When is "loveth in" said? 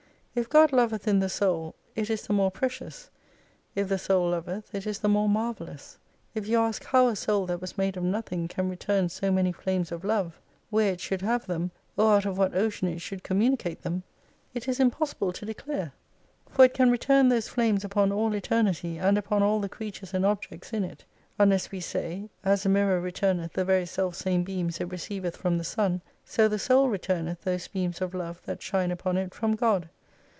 0.71-1.19